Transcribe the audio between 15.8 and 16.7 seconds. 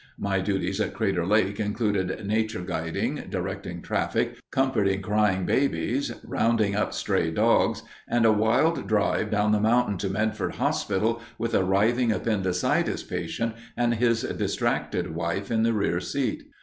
seat.